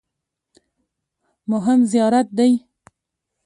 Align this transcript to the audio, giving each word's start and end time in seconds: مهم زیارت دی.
مهم 1.51 1.79
زیارت 1.91 2.25
دی. 2.37 2.51